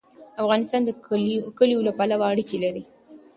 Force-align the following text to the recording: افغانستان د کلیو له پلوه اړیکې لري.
افغانستان 0.41 0.81
د 0.85 0.89
کلیو 1.57 1.85
له 1.87 1.91
پلوه 1.97 2.25
اړیکې 2.33 2.57
لري. 2.63 2.83